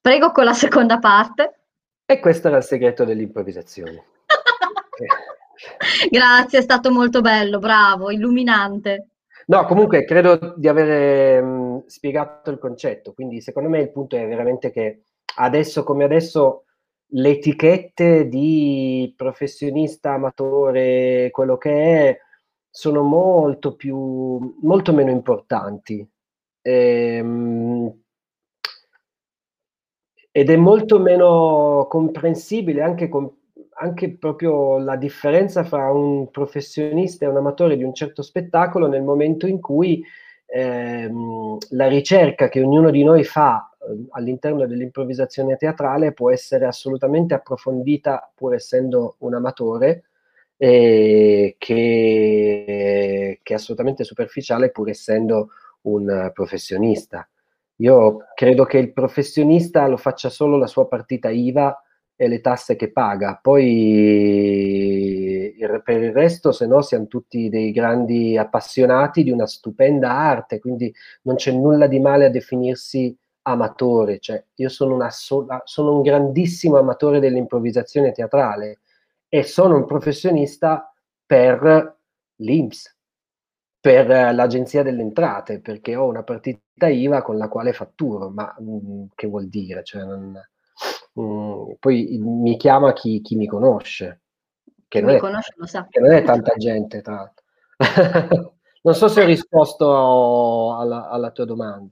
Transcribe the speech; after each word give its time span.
Prego 0.00 0.32
con 0.32 0.44
la 0.44 0.52
seconda 0.52 0.98
parte. 0.98 1.60
E 2.04 2.20
questo 2.20 2.48
era 2.48 2.58
il 2.58 2.64
segreto 2.64 3.04
dell'improvvisazione. 3.04 4.04
Grazie, 6.10 6.58
è 6.58 6.62
stato 6.62 6.90
molto 6.90 7.20
bello, 7.20 7.58
bravo, 7.58 8.10
illuminante. 8.10 9.08
No, 9.46 9.64
comunque 9.64 10.04
credo 10.04 10.54
di 10.56 10.68
aver 10.68 11.42
mh, 11.42 11.86
spiegato 11.86 12.50
il 12.50 12.58
concetto, 12.58 13.12
quindi 13.12 13.40
secondo 13.40 13.68
me 13.68 13.80
il 13.80 13.90
punto 13.90 14.16
è 14.16 14.26
veramente 14.26 14.70
che 14.70 15.04
adesso 15.36 15.82
come 15.82 16.04
adesso 16.04 16.64
le 17.12 17.30
etichette 17.30 18.28
di 18.28 19.12
professionista, 19.16 20.12
amatore, 20.12 21.30
quello 21.30 21.56
che 21.56 22.08
è, 22.08 22.18
sono 22.68 23.02
molto 23.02 23.74
più, 23.74 24.56
molto 24.62 24.92
meno 24.92 25.10
importanti. 25.10 26.08
Ehm, 26.62 27.92
ed 30.32 30.50
è 30.50 30.56
molto 30.56 31.00
meno 31.00 31.86
comprensibile 31.88 32.82
anche, 32.82 33.08
con, 33.08 33.28
anche 33.80 34.16
proprio 34.16 34.78
la 34.78 34.96
differenza 34.96 35.64
fra 35.64 35.90
un 35.90 36.30
professionista 36.30 37.24
e 37.24 37.28
un 37.28 37.36
amatore 37.36 37.76
di 37.76 37.82
un 37.82 37.94
certo 37.94 38.22
spettacolo 38.22 38.86
nel 38.86 39.02
momento 39.02 39.46
in 39.46 39.60
cui 39.60 40.04
ehm, 40.46 41.58
la 41.70 41.88
ricerca 41.88 42.48
che 42.48 42.62
ognuno 42.62 42.90
di 42.90 43.02
noi 43.02 43.24
fa 43.24 43.70
eh, 43.80 44.06
all'interno 44.10 44.66
dell'improvvisazione 44.66 45.56
teatrale 45.56 46.12
può 46.12 46.30
essere 46.30 46.66
assolutamente 46.66 47.34
approfondita 47.34 48.30
pur 48.34 48.54
essendo 48.54 49.16
un 49.18 49.34
amatore 49.34 50.04
eh, 50.56 51.56
che, 51.58 53.40
che, 53.42 53.52
è 53.52 53.56
assolutamente 53.56 54.04
superficiale 54.04 54.70
pur 54.70 54.90
essendo 54.90 55.48
un 55.82 56.30
professionista. 56.32 57.28
Io 57.76 58.26
credo 58.34 58.64
che 58.64 58.78
il 58.78 58.92
professionista 58.92 59.86
lo 59.86 59.96
faccia 59.96 60.28
solo 60.28 60.58
la 60.58 60.66
sua 60.66 60.86
partita 60.86 61.30
IVA 61.30 61.82
e 62.14 62.28
le 62.28 62.42
tasse 62.42 62.76
che 62.76 62.92
paga, 62.92 63.38
poi 63.40 65.56
per 65.82 66.02
il 66.02 66.12
resto 66.12 66.52
se 66.52 66.66
no 66.66 66.82
siamo 66.82 67.06
tutti 67.06 67.48
dei 67.48 67.72
grandi 67.72 68.36
appassionati 68.36 69.22
di 69.22 69.30
una 69.30 69.46
stupenda 69.46 70.10
arte, 70.10 70.58
quindi 70.58 70.94
non 71.22 71.36
c'è 71.36 71.52
nulla 71.52 71.86
di 71.86 71.98
male 71.98 72.26
a 72.26 72.28
definirsi 72.28 73.16
amatore, 73.42 74.18
cioè 74.18 74.44
io 74.56 74.68
sono, 74.68 74.94
una 74.94 75.08
sono 75.10 75.94
un 75.94 76.02
grandissimo 76.02 76.76
amatore 76.76 77.20
dell'improvvisazione 77.20 78.12
teatrale 78.12 78.80
e 79.26 79.42
sono 79.42 79.76
un 79.76 79.86
professionista 79.86 80.92
per 81.24 81.96
l'INPS, 82.36 82.98
per 83.80 84.34
l'Agenzia 84.34 84.82
delle 84.82 85.00
Entrate, 85.00 85.60
perché 85.60 85.96
ho 85.96 86.06
una 86.06 86.22
partita 86.22 86.88
IVA 86.88 87.22
con 87.22 87.38
la 87.38 87.48
quale 87.48 87.72
fatturo, 87.72 88.28
ma 88.28 88.54
mh, 88.58 88.64
mm, 88.64 89.04
che 89.14 89.26
vuol 89.26 89.48
dire? 89.48 89.82
Cioè, 89.82 90.04
non, 90.04 90.38
mh, 91.14 91.22
mm, 91.22 91.70
poi 91.78 92.18
mi 92.20 92.56
chiama 92.58 92.92
chi, 92.92 93.22
chi 93.22 93.36
mi 93.36 93.46
conosce, 93.46 94.20
che 94.86 95.00
non, 95.00 95.14
è, 95.14 95.18
conosce, 95.18 95.54
che 95.88 96.00
non, 96.00 96.12
è, 96.12 96.22
tanta 96.22 96.54
gente, 96.56 97.00
tra 97.00 97.14
l'altro. 97.14 97.44
non 98.82 98.94
so 98.94 99.08
se 99.08 99.22
ho 99.22 99.26
risposto 99.26 100.76
alla, 100.76 101.08
alla 101.08 101.30
tua 101.30 101.46
domanda. 101.46 101.90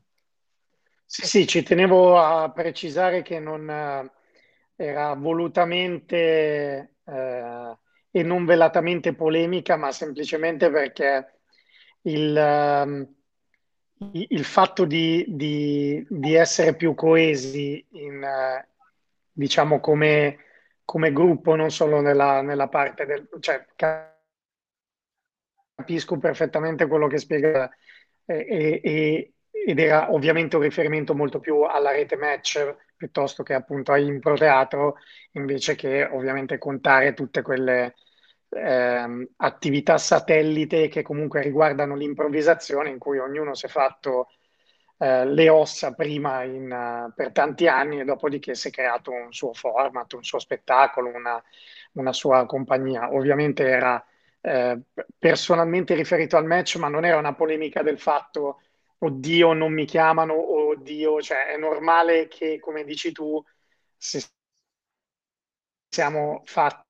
Sì, 1.06 1.26
sì, 1.26 1.46
ci 1.46 1.62
tenevo 1.62 2.18
a 2.18 2.50
precisare 2.50 3.22
che 3.22 3.40
non 3.40 3.70
eh, 3.70 4.10
era 4.76 5.14
volutamente 5.14 6.96
eh, 7.02 7.78
e 8.10 8.22
non 8.22 8.44
velatamente 8.44 9.14
polemica, 9.14 9.76
ma 9.76 9.90
semplicemente 9.90 10.70
perché 10.70 11.37
il, 12.08 12.36
ehm, 12.36 13.14
il 14.12 14.44
fatto 14.44 14.84
di, 14.84 15.24
di, 15.28 16.04
di, 16.08 16.34
essere 16.34 16.74
più 16.74 16.94
coesi 16.94 17.84
in, 17.92 18.22
eh, 18.22 18.68
diciamo 19.32 19.80
come, 19.80 20.38
come, 20.84 21.12
gruppo, 21.12 21.54
non 21.54 21.70
solo 21.70 22.00
nella, 22.00 22.42
nella 22.42 22.68
parte 22.68 23.06
del... 23.06 23.28
Cioè, 23.40 23.66
capisco 25.74 26.18
perfettamente 26.18 26.86
quello 26.86 27.06
che 27.06 27.18
spiega 27.18 27.70
e, 28.24 28.80
e, 28.82 29.32
ed 29.50 29.78
era 29.78 30.12
ovviamente 30.12 30.56
un 30.56 30.62
riferimento 30.62 31.14
molto 31.14 31.38
più 31.38 31.62
alla 31.62 31.90
rete 31.92 32.16
match 32.16 32.76
piuttosto 32.96 33.42
che 33.44 33.54
appunto 33.54 33.92
a 33.92 33.98
impro 33.98 34.34
teatro 34.34 34.96
invece 35.32 35.76
che 35.76 36.02
ovviamente 36.04 36.58
contare 36.58 37.14
tutte 37.14 37.42
quelle 37.42 37.94
eh, 38.50 39.28
attività 39.36 39.98
satellite 39.98 40.88
che 40.88 41.02
comunque 41.02 41.42
riguardano 41.42 41.94
l'improvvisazione 41.94 42.90
in 42.90 42.98
cui 42.98 43.18
ognuno 43.18 43.54
si 43.54 43.66
è 43.66 43.68
fatto 43.68 44.28
eh, 44.98 45.24
le 45.26 45.48
ossa 45.48 45.94
prima 45.94 46.42
in, 46.42 46.70
uh, 46.70 47.12
per 47.14 47.32
tanti 47.32 47.68
anni 47.68 48.00
e 48.00 48.04
dopodiché 48.04 48.54
si 48.54 48.68
è 48.68 48.70
creato 48.70 49.12
un 49.12 49.32
suo 49.32 49.52
format, 49.52 50.12
un 50.14 50.24
suo 50.24 50.38
spettacolo, 50.38 51.10
una, 51.14 51.42
una 51.92 52.12
sua 52.12 52.46
compagnia. 52.46 53.12
Ovviamente 53.12 53.64
era 53.66 54.04
eh, 54.40 54.80
personalmente 55.18 55.94
riferito 55.94 56.36
al 56.36 56.46
match, 56.46 56.76
ma 56.76 56.88
non 56.88 57.04
era 57.04 57.18
una 57.18 57.34
polemica 57.34 57.82
del 57.82 57.98
fatto 57.98 58.60
oddio 58.98 59.52
non 59.52 59.72
mi 59.72 59.84
chiamano, 59.84 60.34
oddio, 60.34 61.20
cioè 61.22 61.46
è 61.46 61.56
normale 61.56 62.28
che, 62.28 62.58
come 62.58 62.84
dici 62.84 63.12
tu, 63.12 63.42
se 63.96 64.20
siamo 65.90 66.42
fatti, 66.44 66.87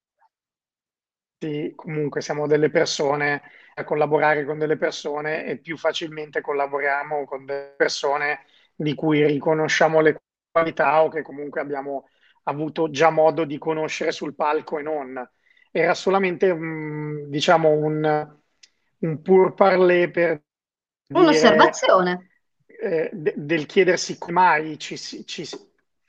comunque 1.74 2.20
siamo 2.20 2.46
delle 2.46 2.70
persone, 2.70 3.42
a 3.74 3.84
collaborare 3.84 4.44
con 4.44 4.58
delle 4.58 4.76
persone 4.76 5.44
e 5.46 5.58
più 5.58 5.76
facilmente 5.76 6.40
collaboriamo 6.40 7.24
con 7.24 7.44
delle 7.44 7.74
persone 7.76 8.40
di 8.74 8.94
cui 8.94 9.24
riconosciamo 9.24 10.00
le 10.00 10.20
qualità 10.50 11.02
o 11.02 11.08
che 11.08 11.22
comunque 11.22 11.60
abbiamo 11.60 12.08
avuto 12.44 12.90
già 12.90 13.10
modo 13.10 13.44
di 13.44 13.58
conoscere 13.58 14.10
sul 14.12 14.34
palco 14.34 14.78
e 14.78 14.82
non. 14.82 15.30
Era 15.70 15.94
solamente, 15.94 16.50
um, 16.50 17.26
diciamo, 17.28 17.70
un, 17.70 18.36
un 18.98 19.22
pur 19.22 19.54
parler 19.54 20.10
per 20.10 20.42
Un'osservazione. 21.10 22.28
Eh, 22.66 23.10
de- 23.12 23.34
del 23.36 23.66
chiedersi 23.66 24.18
come 24.18 24.32
mai 24.32 24.78
ci, 24.78 24.96
ci, 24.96 25.44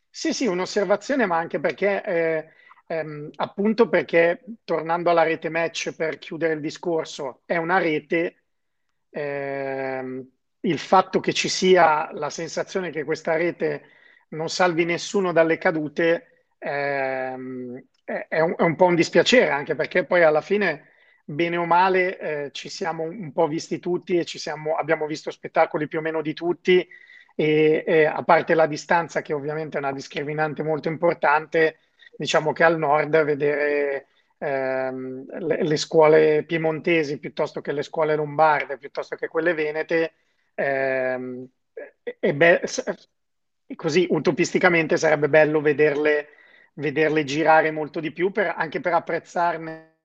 Sì, 0.09 0.34
sì, 0.34 0.46
un'osservazione, 0.46 1.25
ma 1.25 1.38
anche 1.38 1.59
perché, 1.59 2.03
eh, 2.03 2.50
ehm, 2.90 3.30
appunto 3.36 3.88
perché, 3.88 4.44
tornando 4.64 5.10
alla 5.12 5.24
rete 5.24 5.50
match 5.50 5.94
per 5.96 6.18
chiudere 6.18 6.54
il 6.54 6.60
discorso, 6.60 7.42
è 7.46 7.56
una 7.58 7.78
rete, 7.78 8.44
ehm, 9.12 10.28
il 10.62 10.80
fatto 10.80 11.20
che 11.20 11.34
ci 11.34 11.50
sia 11.50 12.12
la 12.14 12.30
sensazione 12.30 12.90
che 12.90 13.04
questa 13.04 13.36
rete 13.36 13.84
non 14.30 14.50
salvi 14.50 14.86
nessuno 14.86 15.32
dalle 15.32 15.58
cadute 15.58 16.48
ehm, 16.58 17.82
è, 18.04 18.40
un, 18.42 18.56
è 18.58 18.64
un 18.64 18.76
po' 18.76 18.86
un 18.86 18.96
dispiacere, 18.96 19.52
anche 19.52 19.76
perché 19.76 20.06
poi 20.06 20.24
alla 20.24 20.42
fine 20.42 20.88
bene 21.24 21.58
o 21.58 21.66
male 21.66 22.18
eh, 22.20 22.52
ci 22.52 22.70
siamo 22.70 23.04
un 23.04 23.32
po' 23.32 23.48
visti 23.48 23.78
tutti 23.80 24.18
e 24.18 24.26
siamo, 24.26 24.76
abbiamo 24.76 25.06
visto 25.06 25.30
spettacoli 25.30 25.88
più 25.88 26.00
o 26.00 26.02
meno 26.02 26.22
di 26.24 26.34
tutti 26.34 26.88
e, 27.36 27.84
e, 27.86 28.06
a 28.06 28.24
parte 28.24 28.56
la 28.56 28.66
distanza 28.66 29.22
che 29.22 29.34
ovviamente 29.34 29.78
è 29.78 29.80
una 29.80 29.94
discriminante 29.94 30.64
molto 30.64 30.90
importante, 30.90 31.78
diciamo 32.19 32.52
che 32.52 32.66
al 32.66 32.78
nord 32.78 33.24
vedere 33.24 34.07
ehm, 34.40 35.25
le, 35.40 35.63
le, 35.63 35.78
scuole 35.78 36.44
piemontesi 36.44 37.18
piuttosto 37.18 37.62
che 37.62 37.72
le 37.72 37.81
scuole 37.81 38.16
lombarde, 38.16 38.78
piuttosto 38.78 39.16
che 39.16 39.30
quelle 39.30 39.53
venete, 39.53 40.13
ehm, 40.53 41.47
è 42.19 42.34
be- 42.34 42.62
così 43.75 44.06
utopisticamente 44.09 44.97
sarebbe 44.97 45.29
bello 45.29 45.62
vederle, 45.62 46.28
vederle 46.74 47.24
girare 47.24 47.72
molto 47.72 48.02
di 48.02 48.12
più 48.12 48.31
per, 48.31 48.53
anche 48.58 48.81
per 48.81 48.94
apprezzarne 48.94 49.97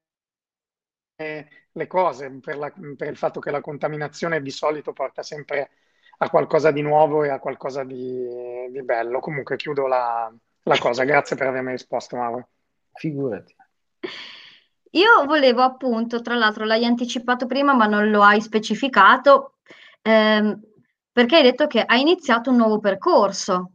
le 1.16 1.86
cose, 1.88 2.30
per, 2.40 2.56
la, 2.58 2.72
per, 2.96 3.08
il 3.08 3.16
fatto 3.16 3.40
che 3.40 3.50
la 3.50 3.60
contaminazione 3.60 4.40
di 4.40 4.50
solito 4.50 4.92
porta 4.92 5.24
sempre 5.24 5.70
a 6.18 6.30
qualcosa 6.30 6.70
di 6.70 6.80
nuovo 6.80 7.24
e 7.24 7.30
a 7.30 7.40
qualcosa 7.40 7.82
di, 7.82 8.24
di 8.70 8.82
bello. 8.84 9.18
Comunque 9.18 9.56
chiudo 9.56 9.86
la, 9.88 10.32
la, 10.64 10.78
cosa, 10.78 11.04
grazie 11.04 11.36
per 11.36 11.46
avermi 11.46 11.70
risposto 11.72 12.16
Mauro. 12.16 12.48
Figurati. 12.92 13.54
Io 14.90 15.24
volevo 15.26 15.62
appunto, 15.62 16.20
tra 16.20 16.34
l'altro 16.34 16.64
l'hai 16.64 16.84
anticipato 16.84 17.46
prima 17.46 17.74
ma 17.74 17.86
non 17.86 18.10
lo 18.10 18.22
hai 18.22 18.40
specificato, 18.40 19.54
ehm, 20.02 20.60
perché 21.10 21.36
hai 21.36 21.42
detto 21.42 21.66
che 21.66 21.82
hai 21.82 22.00
iniziato 22.00 22.50
un 22.50 22.56
nuovo 22.56 22.78
percorso. 22.78 23.72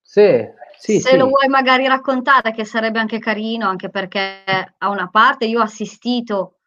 Sì, 0.00 0.44
sì, 0.78 1.00
Se 1.00 1.10
sì. 1.10 1.16
lo 1.16 1.26
vuoi 1.28 1.48
magari 1.48 1.86
raccontare, 1.86 2.52
che 2.52 2.64
sarebbe 2.64 2.98
anche 2.98 3.18
carino, 3.18 3.68
anche 3.68 3.90
perché 3.90 4.44
a 4.78 4.88
una 4.88 5.08
parte 5.08 5.46
io 5.46 5.60
ho 5.60 5.64
assistito. 5.64 6.58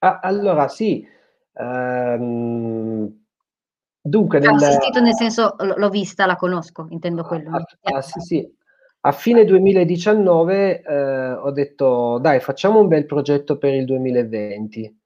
Ah, 0.00 0.20
allora, 0.22 0.68
sì. 0.68 1.06
Um, 1.52 3.17
dunque, 4.08 4.40
cioè, 4.40 4.52
nel... 4.52 4.62
Ho 4.62 4.66
assistito 4.66 5.00
nel 5.00 5.14
senso, 5.14 5.54
l'ho 5.58 5.88
vista, 5.90 6.26
la 6.26 6.36
conosco, 6.36 6.86
intendo 6.90 7.22
quello. 7.24 7.50
Ah, 7.56 7.64
ah, 7.96 8.02
sì, 8.02 8.20
sì. 8.20 8.56
A 9.00 9.12
fine 9.12 9.44
2019 9.44 10.82
eh, 10.82 11.32
ho 11.32 11.50
detto, 11.52 12.18
dai, 12.20 12.40
facciamo 12.40 12.80
un 12.80 12.88
bel 12.88 13.06
progetto 13.06 13.56
per 13.56 13.72
il 13.74 13.84
2020. 13.84 14.96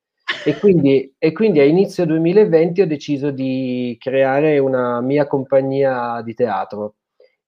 E 0.44 0.58
quindi, 0.58 1.14
e 1.18 1.32
quindi 1.32 1.60
a 1.60 1.64
inizio 1.64 2.06
2020 2.06 2.80
ho 2.80 2.86
deciso 2.86 3.30
di 3.30 3.96
creare 4.00 4.58
una 4.58 5.00
mia 5.00 5.26
compagnia 5.26 6.22
di 6.22 6.34
teatro 6.34 6.94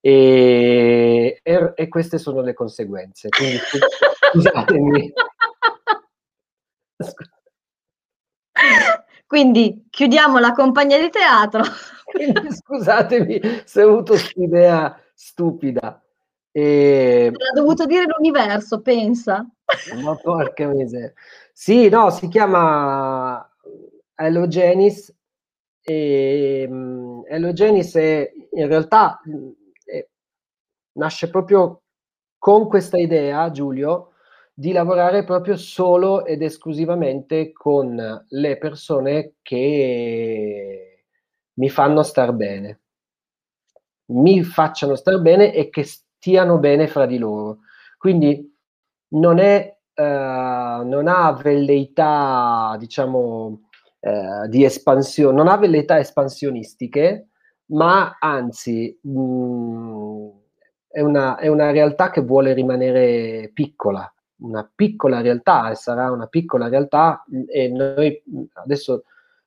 e, 0.00 1.40
e, 1.42 1.72
e 1.74 1.88
queste 1.88 2.18
sono 2.18 2.42
le 2.42 2.52
conseguenze. 2.52 3.28
Quindi 3.30 3.56
scusatemi. 4.32 5.12
Quindi 9.34 9.88
chiudiamo 9.90 10.38
la 10.38 10.52
compagnia 10.52 10.96
di 10.96 11.10
teatro. 11.10 11.64
Quindi, 12.06 12.52
scusatemi 12.52 13.40
se 13.64 13.82
ho 13.82 13.94
avuto 13.94 14.12
quest'idea 14.12 14.96
stupida. 15.12 16.00
E... 16.52 17.32
L'ha 17.34 17.60
dovuto 17.60 17.84
dire 17.84 18.04
l'universo, 18.06 18.80
pensa. 18.80 19.44
Ma 20.00 20.14
porca 20.14 20.68
miseria. 20.68 21.12
Sì, 21.52 21.88
no, 21.88 22.10
si 22.10 22.28
chiama 22.28 23.44
Elogenis 24.14 25.12
e 25.82 26.68
um, 26.70 27.24
Elogenis 27.26 27.96
è 27.96 28.30
in 28.52 28.68
realtà 28.68 29.20
è, 29.84 30.06
nasce 30.92 31.28
proprio 31.28 31.82
con 32.38 32.68
questa 32.68 32.98
idea, 32.98 33.50
Giulio, 33.50 34.12
di 34.56 34.70
lavorare 34.70 35.24
proprio 35.24 35.56
solo 35.56 36.24
ed 36.24 36.40
esclusivamente 36.40 37.52
con 37.52 38.24
le 38.28 38.58
persone 38.58 39.34
che 39.42 41.04
mi 41.54 41.68
fanno 41.68 42.04
star 42.04 42.32
bene, 42.32 42.80
mi 44.06 44.44
facciano 44.44 44.94
star 44.94 45.20
bene 45.20 45.52
e 45.52 45.70
che 45.70 45.82
stiano 45.84 46.58
bene 46.58 46.86
fra 46.86 47.04
di 47.04 47.18
loro. 47.18 47.58
Quindi 47.98 48.56
non, 49.08 49.38
è, 49.40 49.76
uh, 49.94 50.02
non 50.86 51.08
ha 51.08 51.32
velleità, 51.32 52.76
diciamo, 52.78 53.60
uh, 54.00 54.46
di 54.48 54.64
espansione, 54.64 55.36
non 55.36 55.48
ha 55.48 55.56
velleità 55.56 55.98
espansionistiche, 55.98 57.30
ma 57.66 58.18
anzi 58.20 58.96
mh, 59.02 59.20
mm, 59.20 60.28
è, 60.88 61.00
una, 61.00 61.36
è 61.36 61.48
una 61.48 61.70
realtà 61.72 62.10
che 62.10 62.20
vuole 62.20 62.52
rimanere 62.52 63.50
piccola, 63.52 64.13
una 64.44 64.70
piccola 64.72 65.20
realtà 65.20 65.70
e 65.70 65.74
sarà 65.74 66.10
una 66.10 66.26
piccola 66.26 66.68
realtà 66.68 67.24
e 67.48 67.68
noi 67.68 68.22
adesso 68.54 69.04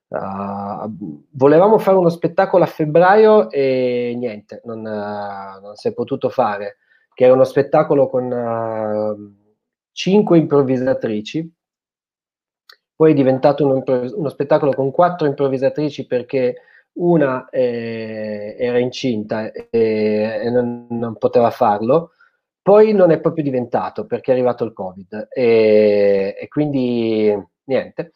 uh, 0.07 1.25
volevamo 1.31 1.77
fare 1.77 1.97
uno 1.97 2.09
spettacolo 2.09 2.63
a 2.63 2.67
febbraio 2.67 3.49
e 3.49 4.13
niente, 4.17 4.61
non, 4.65 4.79
uh, 4.79 5.61
non 5.61 5.75
si 5.75 5.87
è 5.87 5.93
potuto 5.93 6.29
fare, 6.29 6.77
che 7.13 7.25
era 7.25 7.33
uno 7.33 7.43
spettacolo 7.43 8.09
con 8.09 8.31
uh, 8.31 9.45
cinque 9.91 10.37
improvvisatrici, 10.37 11.53
poi 12.95 13.11
è 13.11 13.15
diventato 13.15 13.65
uno, 13.65 13.83
uno, 13.85 14.29
spettacolo 14.29 14.73
con 14.73 14.89
quattro 14.91 15.27
improvvisatrici 15.27 16.07
perché 16.07 16.63
una 16.93 17.47
eh, 17.49 18.55
era 18.57 18.79
incinta 18.79 19.51
e, 19.51 19.69
e 19.69 20.49
non, 20.49 20.87
non 20.89 21.15
poteva 21.17 21.51
farlo, 21.51 22.13
poi 22.67 22.91
non 22.91 23.11
è 23.11 23.21
proprio 23.21 23.45
diventato 23.45 24.05
perché 24.05 24.31
è 24.31 24.33
arrivato 24.33 24.65
il 24.65 24.73
Covid 24.73 25.29
e, 25.31 26.35
e 26.37 26.47
quindi 26.49 27.33
niente. 27.63 28.11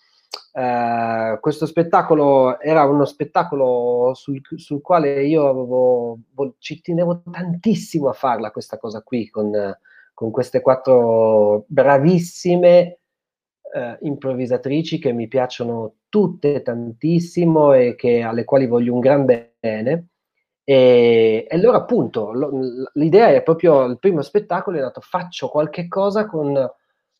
Uh, 0.51 1.39
questo 1.39 1.65
spettacolo 1.65 2.59
era 2.59 2.83
uno 2.83 3.05
spettacolo 3.05 4.11
sul, 4.13 4.41
sul 4.57 4.81
quale 4.81 5.23
io 5.23 5.47
avevo, 5.47 6.19
ci 6.57 6.81
tenevo 6.81 7.21
tantissimo 7.31 8.09
a 8.09 8.13
farla 8.13 8.51
questa 8.51 8.77
cosa 8.77 9.01
qui 9.01 9.29
con, 9.29 9.53
con 10.13 10.31
queste 10.31 10.59
quattro 10.59 11.63
bravissime 11.67 12.99
uh, 13.61 14.05
improvvisatrici 14.05 14.99
che 14.99 15.13
mi 15.13 15.29
piacciono 15.29 15.93
tutte 16.09 16.61
tantissimo 16.61 17.71
e 17.71 17.95
che, 17.95 18.21
alle 18.21 18.43
quali 18.43 18.67
voglio 18.67 18.93
un 18.93 18.99
gran 18.99 19.23
bene 19.23 20.07
e, 20.71 21.47
e 21.49 21.55
allora 21.57 21.79
appunto 21.79 22.31
lo, 22.31 22.49
l'idea 22.93 23.27
è 23.27 23.43
proprio, 23.43 23.83
il 23.83 23.99
primo 23.99 24.21
spettacolo 24.21 24.77
è 24.77 24.79
nato 24.79 25.01
faccio 25.01 25.49
qualche 25.49 25.89
cosa 25.89 26.25
con 26.25 26.69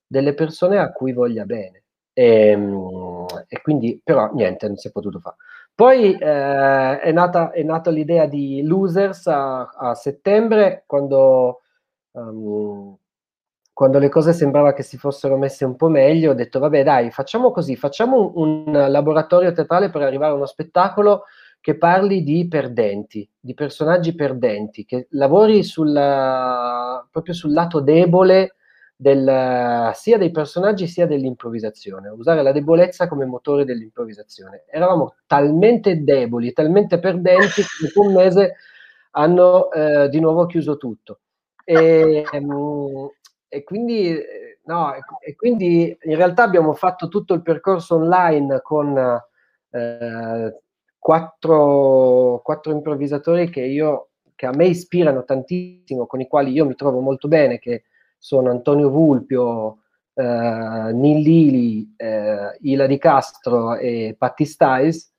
delle 0.07 0.33
persone 0.33 0.77
a 0.77 0.93
cui 0.93 1.11
voglia 1.11 1.43
bene. 1.43 1.83
E, 2.13 2.47
ehm, 2.47 3.25
e 3.49 3.61
quindi 3.61 3.99
però 4.01 4.31
niente, 4.31 4.67
non 4.67 4.77
si 4.77 4.87
è 4.87 4.91
potuto 4.91 5.19
fare. 5.19 5.35
Poi 5.75 6.13
eh, 6.13 6.99
è, 6.99 7.11
nata, 7.11 7.51
è, 7.51 7.61
nata, 7.63 7.89
l'idea 7.91 8.25
di 8.25 8.61
Losers 8.63 9.27
a, 9.27 9.67
a 9.67 9.95
settembre, 9.95 10.83
quando, 10.85 11.61
um, 12.11 12.95
quando, 13.73 13.99
le 13.99 14.09
cose 14.09 14.31
sembrava 14.31 14.71
che 14.73 14.83
si 14.83 14.97
fossero 14.97 15.37
messe 15.37 15.65
un 15.65 15.75
po' 15.75 15.89
meglio, 15.89 16.31
ho 16.31 16.35
detto 16.35 16.59
vabbè 16.59 16.83
dai, 16.83 17.11
facciamo 17.11 17.51
così, 17.51 17.75
facciamo 17.75 18.31
un, 18.35 18.63
un 18.67 18.91
laboratorio 18.91 19.51
teatrale 19.51 19.89
per 19.89 20.03
arrivare 20.03 20.31
a 20.31 20.35
uno 20.35 20.45
spettacolo 20.45 21.23
che 21.61 21.77
parli 21.77 22.23
di 22.23 22.47
perdenti, 22.47 23.27
di 23.39 23.53
personaggi 23.53 24.15
perdenti, 24.15 24.83
che 24.83 25.05
lavori 25.11 25.63
sulla, 25.63 27.07
proprio 27.09 27.35
sul 27.35 27.53
lato 27.53 27.79
debole 27.79 28.55
del, 28.95 29.91
sia 29.93 30.17
dei 30.17 30.31
personaggi 30.31 30.87
sia 30.87 31.05
dell'improvvisazione, 31.05 32.09
usare 32.09 32.41
la 32.41 32.51
debolezza 32.51 33.07
come 33.07 33.25
motore 33.25 33.63
dell'improvvisazione. 33.63 34.65
Eravamo 34.69 35.15
talmente 35.27 36.03
deboli, 36.03 36.51
talmente 36.51 36.99
perdenti 36.99 37.61
che 37.61 37.85
dopo 37.85 38.07
un 38.07 38.13
mese 38.13 38.55
hanno 39.11 39.71
eh, 39.71 40.09
di 40.09 40.19
nuovo 40.19 40.47
chiuso 40.47 40.77
tutto. 40.77 41.19
E, 41.63 42.25
um, 42.31 43.07
e, 43.47 43.63
quindi, 43.63 44.19
no, 44.63 44.93
e, 45.19 45.35
quindi 45.35 45.95
in 46.01 46.15
realtà 46.15 46.41
abbiamo 46.41 46.73
fatto 46.73 47.07
tutto 47.07 47.35
il 47.35 47.43
percorso 47.43 47.95
online 47.95 48.61
con 48.61 48.97
eh, 49.69 50.61
quattro, 51.01 52.41
quattro 52.43 52.71
improvvisatori 52.71 53.49
che, 53.49 53.61
io, 53.61 54.09
che 54.35 54.45
a 54.45 54.51
me 54.51 54.67
ispirano 54.67 55.23
tantissimo, 55.23 56.05
con 56.05 56.21
i 56.21 56.27
quali 56.27 56.51
io 56.51 56.63
mi 56.63 56.75
trovo 56.75 56.99
molto 56.99 57.27
bene, 57.27 57.57
che 57.57 57.85
sono 58.19 58.51
Antonio 58.51 58.91
Vulpio, 58.91 59.79
eh, 60.13 60.23
Neil 60.23 61.21
Lili, 61.23 61.93
eh, 61.97 62.55
Ila 62.61 62.85
Di 62.85 62.99
Castro 62.99 63.75
e 63.77 64.15
Patti 64.15 64.45
Styles. 64.45 65.11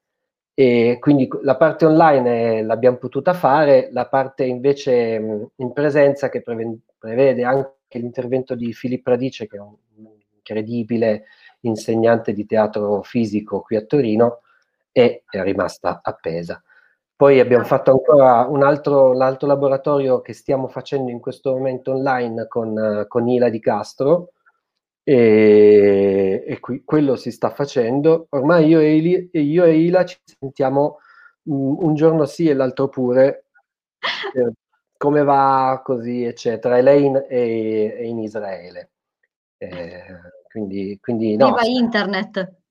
E 0.54 0.98
quindi 1.00 1.28
la 1.40 1.56
parte 1.56 1.84
online 1.84 2.62
l'abbiamo 2.62 2.98
potuta 2.98 3.32
fare, 3.32 3.88
la 3.90 4.06
parte 4.06 4.44
invece 4.44 5.18
mh, 5.18 5.50
in 5.56 5.72
presenza 5.72 6.28
che 6.28 6.42
preve, 6.42 6.78
prevede 6.96 7.42
anche 7.42 7.98
l'intervento 7.98 8.54
di 8.54 8.72
Filippo 8.72 9.10
Radice, 9.10 9.48
che 9.48 9.56
è 9.56 9.60
un 9.60 9.74
incredibile 10.36 11.24
insegnante 11.62 12.32
di 12.32 12.46
teatro 12.46 13.02
fisico 13.02 13.62
qui 13.62 13.74
a 13.74 13.82
Torino, 13.82 14.42
e 14.92 15.24
è 15.28 15.42
rimasta 15.42 16.00
appesa. 16.02 16.62
Poi 17.16 17.40
abbiamo 17.40 17.64
fatto 17.64 17.92
ancora 17.92 18.46
un 18.48 18.62
altro, 18.62 19.10
un 19.10 19.22
altro 19.22 19.46
laboratorio 19.46 20.20
che 20.20 20.32
stiamo 20.32 20.68
facendo 20.68 21.10
in 21.10 21.20
questo 21.20 21.52
momento 21.52 21.92
online 21.92 22.48
con, 22.48 23.04
con 23.08 23.28
Ila 23.28 23.48
Di 23.48 23.60
Castro 23.60 24.32
e, 25.04 26.44
e 26.46 26.60
qui, 26.60 26.82
quello 26.84 27.16
si 27.16 27.30
sta 27.30 27.50
facendo. 27.50 28.26
Ormai 28.30 28.66
io 28.66 28.80
e, 28.80 28.96
Ili, 28.96 29.30
io 29.32 29.64
e 29.64 29.78
Ila 29.78 30.04
ci 30.04 30.16
sentiamo 30.24 30.98
um, 31.44 31.76
un 31.80 31.94
giorno 31.94 32.24
sì 32.24 32.48
e 32.48 32.54
l'altro 32.54 32.88
pure, 32.88 33.46
eh, 34.34 34.52
come 34.96 35.22
va 35.22 35.80
così 35.84 36.24
eccetera. 36.24 36.76
E 36.76 36.82
lei 36.82 37.04
in, 37.04 37.14
è, 37.14 37.94
è 37.98 38.02
in 38.02 38.18
Israele. 38.18 38.90
Eh, 39.58 40.04
quindi, 40.50 40.98
quindi 41.00 41.36
no. 41.36 41.46
Viva 41.46 41.64
internet! 41.64 42.61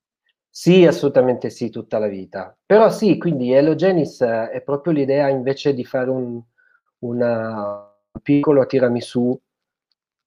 Sì, 0.54 0.86
assolutamente 0.86 1.50
sì, 1.50 1.70
tutta 1.70 1.98
la 1.98 2.08
vita. 2.08 2.56
Però 2.66 2.90
sì, 2.90 3.18
quindi 3.18 3.54
Elogenis 3.54 4.20
eh, 4.20 4.50
è 4.50 4.62
proprio 4.62 4.92
l'idea 4.92 5.30
invece 5.30 5.74
di 5.74 5.86
fare 5.86 6.10
un, 6.10 6.42
una, 7.00 7.90
un 8.12 8.22
piccolo 8.22 8.66
tiramisù 8.66 9.40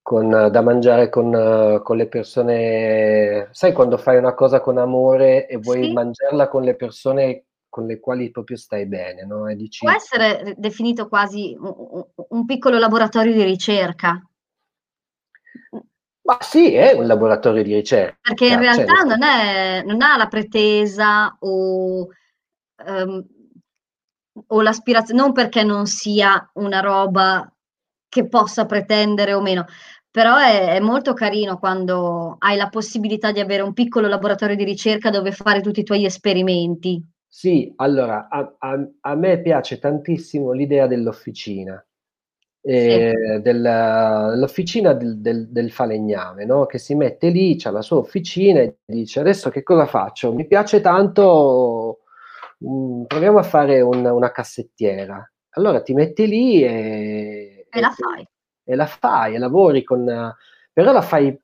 con, 0.01 0.31
da 0.31 0.61
mangiare 0.63 1.11
con, 1.11 1.81
con, 1.83 1.97
le 1.99 2.09
persone. 2.09 3.49
Sai 3.53 3.75
quando 3.75 3.99
fai 3.99 4.17
una 4.17 4.33
cosa 4.33 4.61
con 4.61 4.79
amore 4.79 5.47
e 5.47 5.59
vuoi 5.59 5.85
sì. 5.85 5.93
mangiarla 5.93 6.49
con 6.49 6.63
le 6.63 6.75
persone 6.75 7.45
con 7.69 7.87
le 7.87 8.01
quali 8.01 8.31
proprio 8.31 8.57
stai 8.57 8.87
bene, 8.87 9.27
no? 9.27 9.47
E 9.47 9.57
dici... 9.57 9.85
Può 9.85 9.93
essere 9.93 10.55
definito 10.57 11.07
quasi 11.07 11.55
un, 11.59 12.03
un 12.29 12.45
piccolo 12.47 12.79
laboratorio 12.79 13.35
di 13.35 13.43
ricerca. 13.43 14.23
Ma 16.25 16.39
sì, 16.41 16.73
è 16.73 16.93
un 16.93 17.07
laboratorio 17.07 17.63
di 17.63 17.75
ricerca. 17.75 18.17
Perché 18.23 18.47
in 18.47 18.59
realtà 18.59 18.95
cioè, 18.95 19.05
non, 19.05 19.23
è, 19.23 19.83
non, 19.85 20.01
ha 20.01 20.17
la 20.17 20.27
pretesa 20.27 21.37
o, 21.41 22.09
um, 22.87 23.27
o 24.47 24.63
l'aspirazione, 24.63 25.21
non 25.21 25.33
perché 25.33 25.63
non 25.63 25.87
sia 25.87 26.51
una 26.55 26.81
roba 26.81 27.47
che 28.09 28.27
possa 28.27 28.65
pretendere 28.65 29.35
o 29.35 29.43
meno, 29.43 29.67
però 30.11 30.39
è, 30.39 30.77
è, 30.77 30.81
molto 30.81 31.13
carino 31.13 31.59
quando 31.59 32.37
hai 32.39 32.57
la 32.57 32.71
possibilità 32.71 33.31
di 33.31 33.41
avere 33.41 33.63
un 33.63 33.75
piccolo 33.75 34.09
laboratorio 34.09 34.57
di 34.57 34.65
ricerca 34.65 35.11
dove 35.11 35.31
fare 35.31 35.61
tutti 35.61 35.81
i 35.81 35.85
tuoi 35.85 36.07
esperimenti. 36.07 37.05
Sì, 37.29 37.71
allora 37.77 38.29
a, 38.31 38.55
a, 38.61 38.89
a 39.01 39.15
me 39.15 39.43
piace 39.43 39.79
tantissimo 39.79 40.53
l'idea 40.53 40.87
dell'officina 40.87 41.85
eh, 42.67 43.41
dell'officina 43.43 44.95
del, 44.95 45.19
del, 45.19 45.49
del, 45.51 45.71
falegname, 45.71 46.47
no? 46.47 46.65
che 46.65 46.79
si 46.79 46.95
mette 46.95 47.29
lì, 47.29 47.59
c'ha 47.59 47.71
la 47.71 47.83
sua 47.83 47.99
officina 47.99 48.61
e 48.61 48.79
dice 48.87 49.21
adesso 49.21 49.51
che 49.51 49.63
cosa 49.63 49.85
faccio? 49.85 50.33
Mi 50.33 50.47
piace 50.47 50.81
tanto, 50.81 52.01
mh, 52.59 52.69
mm, 52.69 53.05
proviamo 53.05 53.39
a 53.39 53.43
fare 53.43 53.83
un, 53.83 54.07
una 54.07 54.31
cassettiera. 54.31 55.31
Allora 55.57 55.83
ti 55.83 55.93
metti 55.93 56.27
lì 56.27 56.65
e, 56.65 57.67
e, 57.71 57.81
la 57.81 57.91
fai. 57.91 58.27
E 58.65 58.75
la 58.75 58.87
fai, 58.87 59.35
e 59.35 59.39
lavori 59.39 59.85
con... 59.85 60.35
però 60.73 60.91
la 60.91 61.03
fai 61.03 61.39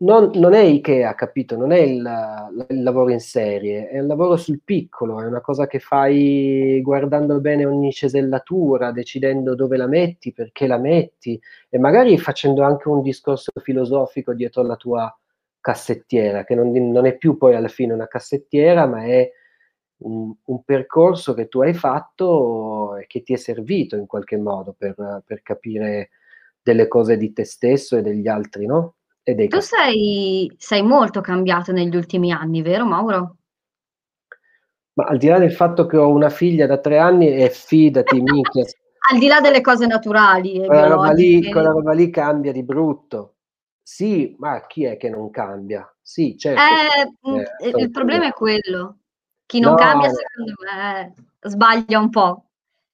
non, 0.00 0.30
non, 0.34 0.54
è 0.54 0.60
Ikea, 0.60 1.14
capito? 1.14 1.56
Non 1.56 1.70
è 1.70 1.78
il, 1.78 2.66
il, 2.68 2.82
lavoro 2.82 3.10
in 3.12 3.20
serie, 3.20 3.88
è 3.88 4.00
un 4.00 4.08
lavoro 4.08 4.36
sul 4.36 4.60
piccolo, 4.64 5.20
è 5.20 5.26
una 5.26 5.40
cosa 5.40 5.68
che 5.68 5.78
fai 5.78 6.80
guardando 6.82 7.38
bene 7.40 7.64
ogni 7.64 7.92
cesellatura, 7.92 8.90
decidendo 8.90 9.54
dove 9.54 9.76
la 9.76 9.86
metti, 9.86 10.32
perché 10.32 10.66
la 10.66 10.78
metti 10.78 11.40
e 11.68 11.78
magari 11.78 12.18
facendo 12.18 12.62
anche 12.62 12.88
un 12.88 13.02
discorso 13.02 13.52
filosofico 13.62 14.34
dietro 14.34 14.62
la 14.62 14.74
tua 14.74 15.16
cassettiera, 15.60 16.44
che 16.44 16.56
non, 16.56 16.72
non 16.72 17.06
è 17.06 17.16
più 17.16 17.36
poi 17.36 17.54
alla 17.54 17.68
fine 17.68 17.92
una 17.92 18.08
cassettiera, 18.08 18.86
ma 18.86 19.04
è 19.04 19.30
un, 19.98 20.34
un, 20.44 20.64
percorso 20.64 21.34
che 21.34 21.46
tu 21.46 21.60
hai 21.60 21.74
fatto 21.74 22.96
e 22.96 23.06
che 23.06 23.22
ti 23.22 23.32
è 23.32 23.36
servito 23.36 23.94
in 23.96 24.06
qualche 24.06 24.36
modo 24.38 24.74
per, 24.76 25.22
per 25.24 25.42
capire 25.42 26.10
delle 26.62 26.88
cose 26.88 27.16
di 27.16 27.32
te 27.32 27.44
stesso 27.44 27.96
e 27.96 28.02
degli 28.02 28.28
altri, 28.28 28.66
no? 28.66 28.94
E 29.28 29.34
dei 29.34 29.48
Tu 29.48 29.60
sei, 29.60 30.50
sei 30.56 30.82
molto 30.82 31.20
cambiato 31.20 31.70
negli 31.70 31.94
ultimi 31.94 32.32
anni, 32.32 32.62
vero 32.62 32.86
Mauro? 32.86 33.36
Ma 34.94 35.04
al 35.04 35.18
di 35.18 35.28
là 35.28 35.38
del 35.38 35.52
fatto 35.52 35.84
che 35.84 35.98
ho 35.98 36.08
una 36.08 36.30
figlia 36.30 36.66
da 36.66 36.78
tre 36.78 36.98
anni 36.98 37.28
e 37.28 37.50
fidati, 37.50 38.20
minchia. 38.22 38.64
al 39.10 39.18
di 39.18 39.26
là 39.26 39.40
delle 39.40 39.60
cose 39.60 39.86
naturali. 39.86 40.64
Quella 40.64 40.86
roba, 40.86 41.12
lì, 41.12 41.50
quella 41.50 41.70
roba 41.70 41.92
lì 41.92 42.08
cambia 42.08 42.52
di 42.52 42.62
brutto. 42.62 43.34
Sì, 43.82 44.34
ma 44.38 44.66
chi 44.66 44.84
è 44.84 44.96
che 44.96 45.10
non 45.10 45.30
cambia? 45.30 45.86
Sì, 46.00 46.36
certo. 46.38 46.60
Eh, 46.60 47.68
eh, 47.68 47.72
il 47.76 47.90
problema 47.90 48.28
è 48.28 48.32
quello. 48.32 48.96
Chi 49.44 49.60
non 49.60 49.72
no, 49.72 49.76
cambia, 49.76 50.10
secondo 50.10 50.54
me, 50.64 51.14
sbaglia 51.40 51.98
un 51.98 52.08
po'. 52.08 52.44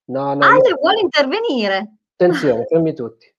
No, 0.07 0.35
no, 0.35 0.45
Ale 0.45 0.69
io... 0.69 0.79
vuole 0.81 1.01
intervenire. 1.01 1.95
Attenzione, 2.17 2.65
fermi 2.67 2.93
tutti. 2.93 3.34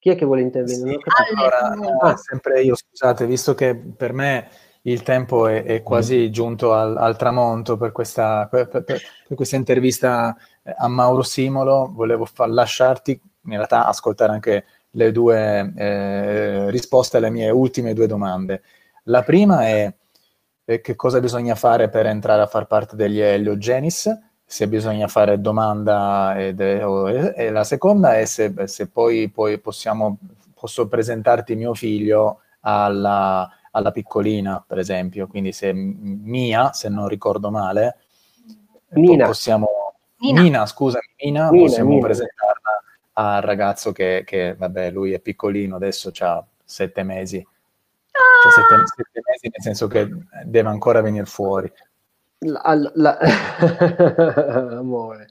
Chi 0.00 0.08
è 0.08 0.16
che 0.16 0.24
vuole 0.24 0.40
intervenire? 0.40 0.98
Sì, 0.98 1.34
allora, 1.34 1.76
ah. 2.00 2.16
sempre 2.16 2.62
io, 2.62 2.74
scusate, 2.74 3.26
visto 3.26 3.54
che 3.54 3.76
per 3.76 4.14
me 4.14 4.48
il 4.82 5.02
tempo 5.02 5.46
è, 5.46 5.62
è 5.62 5.82
quasi 5.82 6.30
giunto 6.30 6.72
al, 6.72 6.96
al 6.96 7.18
tramonto 7.18 7.76
per 7.76 7.92
questa, 7.92 8.48
per, 8.50 8.68
per, 8.68 8.82
per 8.82 9.02
questa, 9.34 9.56
intervista 9.56 10.34
eh, 10.62 10.74
a 10.74 10.88
Mauro 10.88 11.20
Simolo, 11.20 11.90
volevo 11.92 12.24
far, 12.24 12.48
lasciarti 12.48 13.20
in 13.44 13.50
realtà 13.50 13.86
ascoltare 13.86 14.32
anche 14.32 14.64
le 14.92 15.12
due 15.12 15.70
eh, 15.76 16.70
risposte 16.70 17.18
alle 17.18 17.28
mie 17.28 17.50
ultime 17.50 17.92
due 17.92 18.06
domande. 18.06 18.62
La 19.04 19.22
prima 19.22 19.66
è 19.66 19.94
eh, 20.64 20.80
che 20.80 20.96
cosa 20.96 21.20
bisogna 21.20 21.56
fare 21.56 21.90
per 21.90 22.06
entrare 22.06 22.40
a 22.40 22.46
far 22.46 22.66
parte 22.66 22.96
degli 22.96 23.20
Heliogenis 23.20 24.08
se 24.50 24.66
bisogna 24.66 25.06
fare 25.06 25.40
domanda 25.40 26.34
ed, 26.36 26.58
e, 26.58 27.32
e 27.36 27.50
la 27.50 27.62
seconda 27.62 28.18
è 28.18 28.24
se, 28.24 28.52
se 28.66 28.88
poi, 28.88 29.28
poi 29.28 29.60
possiamo, 29.60 30.18
posso 30.58 30.88
presentarti 30.88 31.54
mio 31.54 31.72
figlio 31.72 32.40
alla, 32.62 33.48
alla, 33.70 33.92
piccolina, 33.92 34.62
per 34.66 34.78
esempio, 34.78 35.28
quindi 35.28 35.52
se 35.52 35.72
Mia, 35.72 36.72
se 36.72 36.88
non 36.88 37.06
ricordo 37.06 37.52
male, 37.52 37.98
Nina, 38.88 39.26
possiamo, 39.26 39.68
Nina. 40.16 40.42
Nina 40.42 40.66
scusami, 40.66 41.06
Nina, 41.22 41.48
Nina 41.48 41.64
possiamo 41.66 41.90
Nina. 41.90 42.06
presentarla 42.06 42.82
al 43.12 43.42
ragazzo 43.42 43.92
che, 43.92 44.24
che, 44.26 44.56
vabbè, 44.58 44.90
lui 44.90 45.12
è 45.12 45.20
piccolino, 45.20 45.76
adesso 45.76 46.10
ha 46.18 46.44
sette 46.64 47.04
mesi. 47.04 47.38
Cioè 47.40 48.50
sette, 48.50 48.74
ah! 48.74 48.84
sette 48.84 49.20
mesi 49.24 49.48
nel 49.48 49.62
senso 49.62 49.86
che 49.86 50.08
deve 50.44 50.68
ancora 50.68 51.00
venire 51.02 51.26
fuori. 51.26 51.72
La, 52.42 52.90
la, 52.94 53.18
amore. 54.78 55.28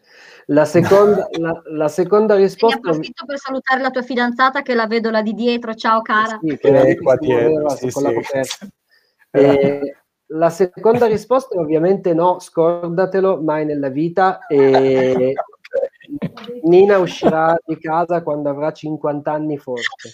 La 0.47 0.65
seconda, 0.65 1.27
la, 1.39 1.61
la 1.65 1.87
seconda 1.87 2.35
risposta. 2.35 2.79
Ne 2.81 2.89
approfitto 2.89 3.25
per 3.25 3.37
salutare 3.39 3.81
la 3.81 3.89
tua 3.89 4.01
fidanzata 4.01 4.61
che 4.61 4.75
la 4.75 4.87
vedo 4.87 5.09
là 5.09 5.21
di 5.21 5.33
dietro. 5.33 5.73
Ciao 5.73 6.01
cara. 6.01 6.39
Sì, 6.41 6.57
che 6.57 6.69
è 6.69 6.97
qua 6.97 7.15
dietro. 7.17 7.69
Sì, 7.69 7.89
sì. 7.89 8.69
E, 9.31 9.95
la 10.31 10.49
seconda 10.49 11.07
risposta 11.07 11.55
è 11.55 11.59
ovviamente 11.59 12.13
no, 12.13 12.39
scordatelo 12.39 13.41
mai 13.41 13.65
nella 13.65 13.89
vita. 13.89 14.45
E 14.47 15.33
Nina 16.63 16.97
uscirà 16.97 17.55
di 17.65 17.77
casa 17.77 18.21
quando 18.21 18.49
avrà 18.49 18.71
50 18.71 19.31
anni 19.31 19.57
forse. 19.57 20.11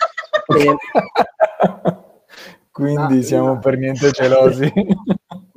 E, 0.57 0.75
Quindi 2.71 3.19
ah, 3.19 3.21
siamo 3.21 3.53
no. 3.53 3.59
per 3.59 3.77
niente 3.77 4.11
gelosi. 4.11 4.71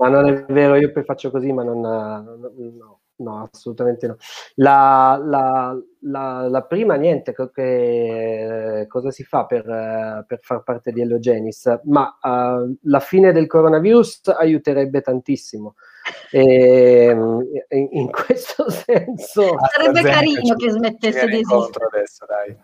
Ma 0.08 0.20
non 0.20 0.28
è 0.28 0.44
vero, 0.46 0.76
io 0.76 0.90
poi 0.92 1.04
faccio 1.04 1.30
così, 1.30 1.52
ma 1.52 1.62
non... 1.62 1.80
No, 1.80 3.00
no 3.18 3.48
assolutamente 3.52 4.06
no. 4.06 4.16
La, 4.56 5.20
la, 5.22 5.76
la, 6.00 6.48
la 6.48 6.62
prima, 6.62 6.94
niente, 6.94 7.34
che, 7.52 8.86
cosa 8.88 9.10
si 9.10 9.24
fa 9.24 9.46
per, 9.46 10.24
per 10.26 10.38
far 10.40 10.62
parte 10.62 10.92
di 10.92 11.00
Hellogenis? 11.00 11.80
Ma 11.84 12.18
uh, 12.20 12.76
la 12.82 13.00
fine 13.00 13.32
del 13.32 13.46
coronavirus 13.46 14.28
aiuterebbe 14.28 15.00
tantissimo. 15.00 15.74
E, 16.30 17.14
in, 17.68 17.88
in, 17.90 18.10
questo 18.10 18.68
senso... 18.70 19.56
Sarebbe 19.76 20.02
carino 20.02 20.54
che 20.54 20.70
smettesse 20.70 21.26
di 21.26 21.40
esistere. 21.40 21.86
adesso, 21.86 22.26
dai. 22.26 22.56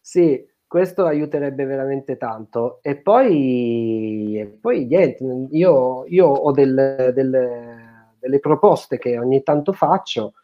Sì, 0.00 0.44
questo 0.70 1.04
aiuterebbe 1.04 1.64
veramente 1.64 2.16
tanto. 2.16 2.78
E 2.80 2.94
poi, 2.94 4.38
e 4.38 4.46
poi 4.46 4.84
niente, 4.86 5.24
io, 5.50 6.04
io 6.06 6.26
ho 6.28 6.52
del, 6.52 7.10
del, 7.12 8.14
delle 8.16 8.38
proposte 8.38 8.96
che 8.96 9.18
ogni 9.18 9.42
tanto 9.42 9.72
faccio 9.72 10.34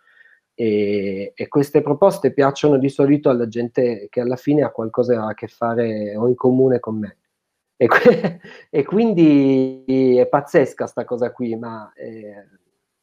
e, 0.53 1.33
e, 1.33 1.47
queste 1.47 1.81
proposte 1.81 2.33
piacciono 2.33 2.77
di 2.77 2.89
solito 2.89 3.31
alla 3.31 3.47
gente 3.47 4.09
che 4.11 4.21
alla 4.21 4.35
fine 4.35 4.63
ha 4.63 4.71
qualcosa 4.71 5.27
a 5.29 5.35
che 5.35 5.47
fare 5.47 6.17
o 6.17 6.27
in 6.27 6.35
comune 6.35 6.81
con 6.81 6.99
me. 6.99 7.19
E, 7.77 7.87
que- 7.87 8.41
e 8.69 8.83
quindi 8.83 10.17
è 10.19 10.27
pazzesca 10.27 10.89
sta 10.89 11.05
cosa 11.05 11.31
qui, 11.31 11.55
ma 11.55 11.93
eh, 11.95 12.49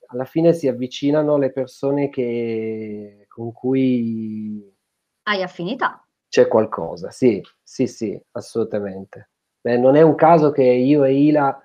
alla 0.07 0.25
fine 0.25 0.51
si 0.51 0.67
avvicinano 0.67 1.37
le 1.37 1.53
persone 1.53 2.09
che, 2.09 3.27
con 3.29 3.53
cui 3.53 4.69
hai 5.25 5.41
affinità 5.41 6.02
c'è 6.33 6.47
qualcosa, 6.47 7.11
sì, 7.11 7.39
sì, 7.61 7.85
sì, 7.85 8.19
assolutamente. 8.31 9.29
Beh, 9.61 9.77
non 9.77 9.95
è 9.95 10.01
un 10.01 10.15
caso 10.15 10.49
che 10.49 10.63
io 10.63 11.03
e 11.03 11.13
Ila 11.13 11.63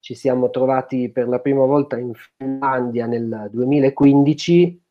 ci 0.00 0.16
siamo 0.16 0.50
trovati 0.50 1.12
per 1.12 1.28
la 1.28 1.38
prima 1.38 1.64
volta 1.64 1.96
in 1.96 2.12
Finlandia 2.36 3.06
nel 3.06 3.46
2015 3.52 4.82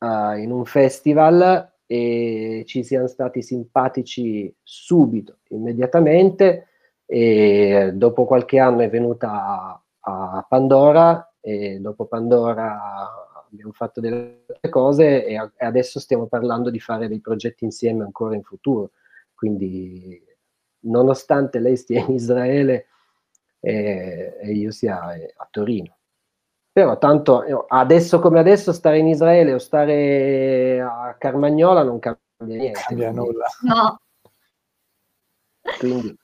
uh, 0.00 0.04
eh, 0.04 0.42
in 0.42 0.50
un 0.50 0.66
festival 0.66 1.76
e 1.86 2.64
ci 2.66 2.84
siamo 2.84 3.06
stati 3.06 3.40
simpatici 3.40 4.54
subito, 4.62 5.38
immediatamente 5.48 6.66
e 7.06 7.92
dopo 7.94 8.26
qualche 8.26 8.58
anno 8.58 8.80
è 8.80 8.90
venuta 8.90 9.80
a, 10.00 10.36
a 10.36 10.46
Pandora 10.46 11.32
e 11.40 11.78
dopo 11.80 12.04
Pandora 12.04 13.27
abbiamo 13.50 13.72
fatto 13.72 14.00
delle 14.00 14.44
cose 14.70 15.24
e, 15.24 15.36
a, 15.36 15.50
e, 15.56 15.64
adesso 15.64 16.00
stiamo 16.00 16.26
parlando 16.26 16.70
di 16.70 16.80
fare 16.80 17.08
dei 17.08 17.20
progetti 17.20 17.64
insieme 17.64 18.04
ancora 18.04 18.34
in 18.34 18.42
futuro. 18.42 18.90
Quindi, 19.34 20.22
nonostante 20.80 21.58
lei 21.58 21.76
stia 21.76 22.00
in 22.00 22.14
Israele 22.14 22.86
e, 23.60 24.36
e 24.40 24.52
io 24.52 24.70
sia 24.70 25.00
a 25.00 25.48
Torino. 25.50 25.96
Però 26.72 26.96
tanto 26.98 27.66
adesso 27.66 28.20
come 28.20 28.38
adesso 28.38 28.72
stare 28.72 28.98
in 28.98 29.08
Israele 29.08 29.54
o 29.54 29.58
stare 29.58 30.80
a 30.80 31.16
Carmagnola 31.18 31.82
non 31.82 31.98
cambia 31.98 32.56
niente. 32.56 32.80
Cambia 32.86 33.10
nulla. 33.10 33.46
No. 33.62 34.00
Quindi 35.78 36.16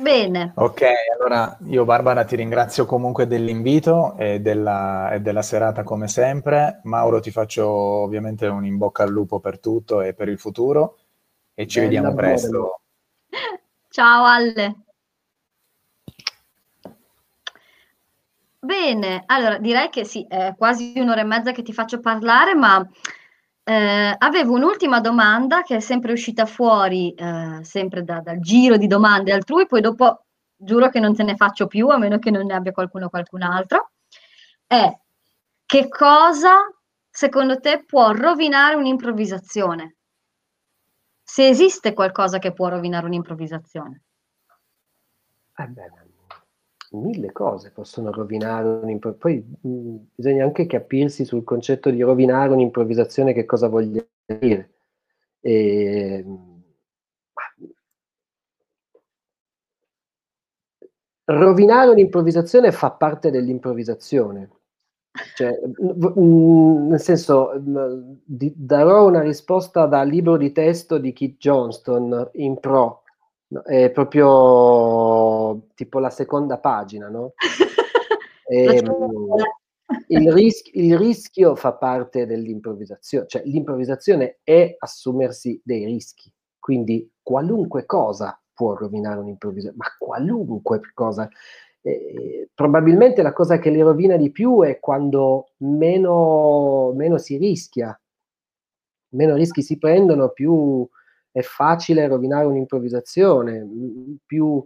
Bene. 0.00 0.52
Ok, 0.54 0.82
allora 1.14 1.56
io 1.66 1.84
Barbara 1.84 2.24
ti 2.24 2.36
ringrazio 2.36 2.86
comunque 2.86 3.26
dell'invito 3.26 4.16
e 4.16 4.40
della, 4.40 5.10
e 5.12 5.20
della, 5.20 5.42
serata 5.42 5.82
come 5.82 6.08
sempre. 6.08 6.80
Mauro 6.84 7.20
ti 7.20 7.30
faccio 7.30 7.66
ovviamente 7.68 8.46
un 8.46 8.64
in 8.64 8.76
bocca 8.76 9.02
al 9.02 9.10
lupo 9.10 9.40
per 9.40 9.58
tutto 9.58 10.00
e 10.00 10.14
per 10.14 10.28
il 10.28 10.38
futuro 10.38 10.98
e 11.54 11.66
ci 11.66 11.80
Bella 11.80 11.90
vediamo 11.90 12.14
presto. 12.14 12.80
Ciao 13.88 14.24
Alle. 14.24 14.76
Bene, 18.60 19.22
allora 19.26 19.58
direi 19.58 19.88
che 19.88 20.04
sì, 20.04 20.26
è 20.28 20.54
quasi 20.56 20.92
un'ora 20.96 21.20
e 21.20 21.24
mezza 21.24 21.52
che 21.52 21.62
ti 21.62 21.72
faccio 21.72 22.00
parlare, 22.00 22.54
ma 22.54 22.86
eh, 23.68 24.14
avevo 24.16 24.54
un'ultima 24.54 24.98
domanda 24.98 25.60
che 25.60 25.76
è 25.76 25.80
sempre 25.80 26.12
uscita 26.12 26.46
fuori, 26.46 27.12
eh, 27.12 27.58
sempre 27.60 28.02
da, 28.02 28.20
dal 28.20 28.40
giro 28.40 28.78
di 28.78 28.86
domande 28.86 29.30
altrui, 29.30 29.66
poi 29.66 29.82
dopo 29.82 30.24
giuro 30.56 30.88
che 30.88 30.98
non 31.00 31.14
te 31.14 31.22
ne 31.22 31.36
faccio 31.36 31.66
più, 31.66 31.88
a 31.88 31.98
meno 31.98 32.18
che 32.18 32.30
non 32.30 32.46
ne 32.46 32.54
abbia 32.54 32.72
qualcuno 32.72 33.06
o 33.06 33.10
qualcun 33.10 33.42
altro. 33.42 33.90
È 34.66 34.90
che 35.66 35.88
cosa 35.88 36.54
secondo 37.10 37.60
te 37.60 37.84
può 37.84 38.12
rovinare 38.12 38.74
un'improvvisazione? 38.74 39.96
Se 41.22 41.46
esiste 41.46 41.92
qualcosa 41.92 42.38
che 42.38 42.54
può 42.54 42.68
rovinare 42.68 43.04
un'improvvisazione. 43.04 44.02
Eh 45.58 45.66
beh, 45.66 46.07
mille 46.92 47.32
cose 47.32 47.70
possono 47.70 48.10
rovinare 48.12 48.66
un'improvvisazione. 48.68 49.48
Poi 49.60 49.70
mh, 49.72 49.96
bisogna 50.14 50.44
anche 50.44 50.66
capirsi 50.66 51.24
sul 51.24 51.44
concetto 51.44 51.90
di 51.90 52.02
rovinare 52.02 52.52
un'improvvisazione 52.52 53.32
che 53.32 53.44
cosa 53.44 53.68
voglia 53.68 54.04
dire. 54.24 54.70
E, 55.40 56.24
rovinare 61.24 61.90
un'improvvisazione 61.90 62.72
fa 62.72 62.90
parte 62.90 63.30
dell'improvvisazione. 63.30 64.50
Cioè, 65.34 65.58
nel 66.14 67.00
senso, 67.00 67.52
di, 68.24 68.52
darò 68.56 69.06
una 69.06 69.20
risposta 69.20 69.86
da 69.86 70.02
libro 70.02 70.36
di 70.36 70.52
testo 70.52 70.98
di 70.98 71.12
Keith 71.12 71.38
Johnston 71.38 72.30
in 72.34 72.58
pro, 72.60 73.02
è 73.64 73.90
proprio 73.90 75.68
tipo 75.74 75.98
la 75.98 76.10
seconda 76.10 76.58
pagina, 76.58 77.08
no? 77.08 77.32
e, 78.46 78.76
ehm, 78.76 79.36
il, 80.08 80.32
ris- 80.32 80.70
il, 80.74 80.98
rischio 80.98 81.54
fa 81.54 81.72
parte 81.72 82.26
dell'improvvisazione, 82.26 83.26
cioè 83.26 83.42
l'improvvisazione 83.44 84.38
è 84.44 84.76
assumersi 84.78 85.60
dei 85.64 85.84
rischi, 85.86 86.30
quindi 86.58 87.10
qualunque 87.22 87.86
cosa 87.86 88.38
può 88.52 88.74
rovinare 88.74 89.20
un'improvvisazione, 89.20 89.76
ma 89.78 89.86
qualunque 89.98 90.80
cosa. 90.92 91.28
Eh, 91.80 92.50
probabilmente 92.52 93.22
la 93.22 93.32
cosa 93.32 93.58
che 93.58 93.70
li 93.70 93.80
rovina 93.80 94.16
di 94.16 94.30
più 94.30 94.62
è 94.62 94.80
quando 94.80 95.52
meno, 95.58 96.92
meno 96.94 97.18
si 97.18 97.36
rischia, 97.38 97.98
meno 99.10 99.36
rischi 99.36 99.62
si 99.62 99.78
prendono, 99.78 100.30
più 100.30 100.86
è 101.38 101.42
facile 101.42 102.08
rovinare 102.08 102.46
un'improvvisazione, 102.46 103.66
più, 104.26 104.64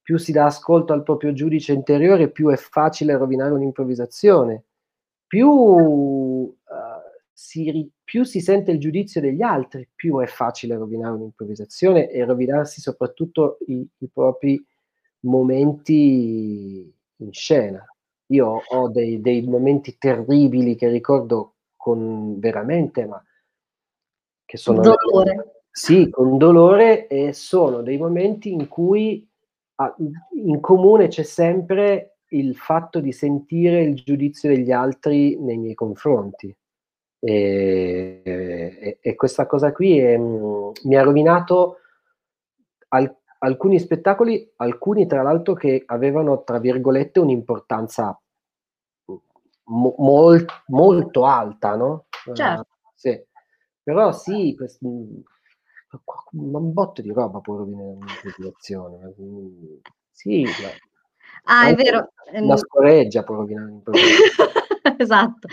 più 0.00 0.16
si 0.16 0.32
dà 0.32 0.46
ascolto 0.46 0.92
al 0.92 1.02
proprio 1.02 1.32
giudice 1.32 1.72
interiore, 1.72 2.30
più 2.30 2.48
è 2.48 2.56
facile 2.56 3.16
rovinare 3.16 3.52
un'improvvisazione, 3.52 4.64
più, 5.26 5.48
uh, 5.48 6.56
si, 7.32 7.90
più 8.02 8.24
si 8.24 8.40
sente 8.40 8.70
il 8.70 8.78
giudizio 8.78 9.20
degli 9.20 9.42
altri, 9.42 9.88
più 9.94 10.18
è 10.20 10.26
facile 10.26 10.76
rovinare 10.76 11.14
un'improvvisazione 11.14 12.08
e 12.10 12.24
rovinarsi 12.24 12.80
soprattutto 12.80 13.58
i, 13.66 13.86
i 13.98 14.08
propri 14.08 14.64
momenti 15.20 16.94
in 17.16 17.32
scena. 17.32 17.84
Io 18.30 18.62
ho 18.66 18.88
dei, 18.88 19.20
dei, 19.20 19.42
momenti 19.42 19.98
terribili 19.98 20.76
che 20.76 20.88
ricordo 20.88 21.54
con 21.76 22.38
veramente, 22.38 23.06
ma 23.06 23.22
che 24.44 24.56
sono... 24.56 24.80
Dolore. 24.80 25.55
Sì, 25.78 26.08
con 26.08 26.38
dolore 26.38 27.06
e 27.06 27.34
sono 27.34 27.82
dei 27.82 27.98
momenti 27.98 28.50
in 28.50 28.66
cui 28.66 29.28
in 30.42 30.60
comune 30.60 31.08
c'è 31.08 31.22
sempre 31.22 32.20
il 32.28 32.56
fatto 32.56 32.98
di 32.98 33.12
sentire 33.12 33.82
il 33.82 34.02
giudizio 34.02 34.48
degli 34.48 34.72
altri 34.72 35.38
nei 35.38 35.58
miei 35.58 35.74
confronti. 35.74 36.56
E, 37.18 38.22
e, 38.24 38.98
e 39.02 39.14
questa 39.16 39.44
cosa 39.44 39.72
qui 39.72 39.98
è, 39.98 40.16
mi 40.16 40.96
ha 40.96 41.02
rovinato 41.02 41.76
al, 42.88 43.14
alcuni 43.40 43.78
spettacoli, 43.78 44.50
alcuni 44.56 45.06
tra 45.06 45.20
l'altro 45.20 45.52
che 45.52 45.82
avevano, 45.84 46.42
tra 46.42 46.58
virgolette, 46.58 47.20
un'importanza 47.20 48.18
mo, 49.64 49.94
molt, 49.98 50.62
molto 50.68 51.26
alta, 51.26 51.76
no? 51.76 52.06
Certo. 52.32 52.60
Uh, 52.60 52.64
sì. 52.94 53.22
Però 53.82 54.10
sì, 54.12 54.54
quest- 54.56 54.80
un 56.32 56.72
botto 56.72 57.02
di 57.02 57.10
roba 57.12 57.40
può 57.40 57.56
rovinare 57.56 57.88
un'improvvisazione. 57.88 59.14
Sì, 60.10 60.46
ah, 61.44 61.68
è 61.68 61.74
vero. 61.74 62.12
La 62.32 62.38
ehm 62.38 62.56
scoreggia 62.56 63.22
può 63.22 63.36
rovinare 63.36 63.66
un'improvvisazione. 63.66 64.52
esatto, 64.98 65.48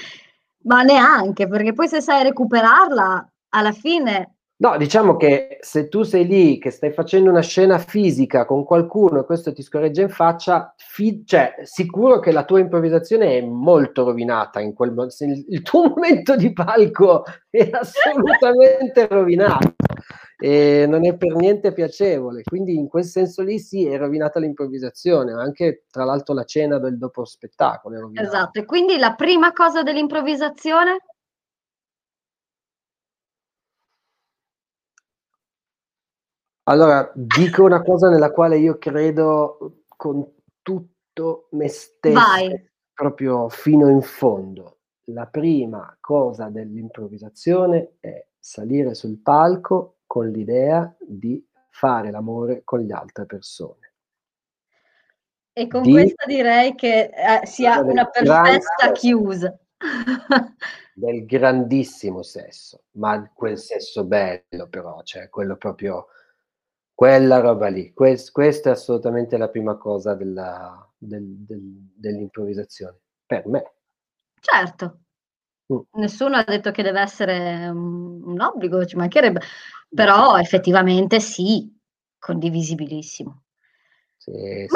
ma 0.63 0.81
neanche, 0.83 1.47
perché 1.47 1.73
poi 1.73 1.87
se 1.87 2.01
sai 2.01 2.23
recuperarla, 2.23 3.31
alla 3.49 3.71
fine 3.71 4.33
No, 4.63 4.77
diciamo 4.77 5.17
che 5.17 5.57
se 5.59 5.89
tu 5.89 6.03
sei 6.03 6.25
lì 6.25 6.57
che 6.57 6.69
stai 6.69 6.91
facendo 6.93 7.29
una 7.29 7.41
scena 7.41 7.79
fisica 7.79 8.45
con 8.45 8.63
qualcuno 8.63 9.19
e 9.19 9.25
questo 9.25 9.51
ti 9.51 9.61
scorreggia 9.61 10.03
in 10.03 10.09
faccia, 10.09 10.73
fi- 10.77 11.23
cioè 11.25 11.55
sicuro 11.63 12.19
che 12.19 12.31
la 12.31 12.45
tua 12.45 12.59
improvvisazione 12.59 13.37
è 13.37 13.41
molto 13.41 14.05
rovinata 14.05 14.61
in 14.61 14.73
quel 14.73 14.93
momento. 14.93 15.25
Il 15.25 15.61
tuo 15.63 15.89
momento 15.89 16.37
di 16.37 16.53
palco 16.53 17.25
è 17.49 17.69
assolutamente 17.73 19.05
rovinato 19.07 19.73
e 20.43 20.85
non 20.89 21.05
è 21.05 21.15
per 21.15 21.35
niente 21.35 21.71
piacevole. 21.71 22.43
Quindi 22.43 22.75
in 22.75 22.89
quel 22.89 23.05
senso 23.05 23.43
lì 23.43 23.59
sì, 23.59 23.85
è 23.85 23.97
rovinata 23.97 24.41
l'improvvisazione, 24.41 25.31
anche 25.31 25.85
tra 25.89 26.03
l'altro 26.03 26.33
la 26.33 26.43
cena 26.43 26.79
del 26.79 26.97
dopo 26.97 27.23
spettacolo. 27.23 28.11
Esatto, 28.13 28.59
e 28.59 28.65
quindi 28.65 28.97
la 28.97 29.15
prima 29.15 29.53
cosa 29.53 29.83
dell'improvvisazione? 29.83 30.97
Allora, 36.63 37.09
dico 37.15 37.63
una 37.63 37.81
cosa 37.81 38.09
nella 38.09 38.31
quale 38.31 38.57
io 38.57 38.77
credo 38.77 39.83
con 39.95 40.29
tutto 40.61 41.47
me 41.51 41.69
stesso, 41.69 42.19
Vai. 42.19 42.69
proprio 42.93 43.47
fino 43.47 43.87
in 43.87 44.01
fondo. 44.01 44.79
La 45.05 45.25
prima 45.25 45.95
cosa 46.01 46.49
dell'improvvisazione 46.49 47.93
è 48.01 48.27
salire 48.37 48.93
sul 48.93 49.21
palco 49.21 49.92
con 50.13 50.29
l'idea 50.29 50.95
di 50.99 51.43
fare 51.69 52.11
l'amore 52.11 52.61
con 52.63 52.81
le 52.81 52.93
altre 52.93 53.25
persone. 53.25 53.93
E 55.51 55.65
con 55.67 55.81
di, 55.81 55.91
questa 55.91 56.27
direi 56.27 56.75
che 56.75 57.05
eh, 57.05 57.47
sia 57.47 57.79
una 57.79 58.05
perfetta 58.05 58.91
chiusa. 58.93 59.57
del 60.93 61.25
grandissimo 61.25 62.21
sesso, 62.21 62.83
ma 62.91 63.27
quel 63.33 63.57
sesso 63.57 64.05
bello 64.05 64.67
però, 64.69 65.01
cioè 65.01 65.29
quello 65.29 65.57
proprio 65.57 66.09
quella 66.93 67.39
roba 67.39 67.69
lì. 67.69 67.91
Quest, 67.91 68.31
questa 68.31 68.69
è 68.69 68.73
assolutamente 68.73 69.35
la 69.37 69.49
prima 69.49 69.77
cosa 69.77 70.13
della, 70.13 70.87
del, 70.95 71.25
del, 71.39 71.91
dell'improvvisazione, 71.95 72.99
per 73.25 73.47
me. 73.47 73.73
Certo. 74.39 75.02
Mm. 75.71 75.77
Nessuno 75.93 76.37
ha 76.37 76.43
detto 76.43 76.71
che 76.71 76.83
deve 76.83 77.01
essere 77.01 77.67
un, 77.67 78.21
un 78.23 78.41
obbligo, 78.41 78.85
ci 78.85 78.95
mancherebbe, 78.95 79.41
però 79.89 80.37
effettivamente 80.37 81.19
sì, 81.19 81.71
condivisibilissimo. 82.17 83.43
Sì, 84.17 84.31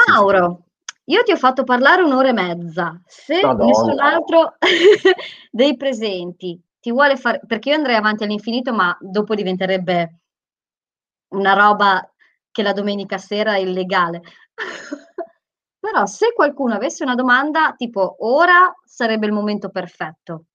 Mauro, 0.08 0.64
sì. 0.86 1.14
io 1.14 1.24
ti 1.24 1.32
ho 1.32 1.38
fatto 1.38 1.64
parlare 1.64 2.04
un'ora 2.04 2.30
e 2.30 2.34
mezza. 2.34 3.02
Se 3.06 3.42
Madonna. 3.42 3.66
nessun 3.66 4.00
altro 4.00 4.58
dei 5.52 5.76
presenti 5.76 6.62
ti 6.80 6.92
vuole 6.92 7.18
fare, 7.18 7.42
perché 7.46 7.70
io 7.70 7.76
andrei 7.76 7.96
avanti 7.96 8.24
all'infinito, 8.24 8.74
ma 8.74 8.96
dopo 9.00 9.36
diventerebbe 9.36 10.20
una 11.30 11.54
roba 11.54 12.10
che 12.52 12.64
la 12.64 12.74
domenica 12.74 13.18
sera 13.18 13.56
è 13.56 13.60
illegale. 13.60 14.22
Però 15.80 16.06
se 16.06 16.34
qualcuno 16.34 16.74
avesse 16.74 17.04
una 17.04 17.16
domanda, 17.16 17.74
tipo 17.78 18.18
ora 18.20 18.74
sarebbe 18.84 19.26
il 19.26 19.32
momento 19.32 19.70
perfetto. 19.70 20.46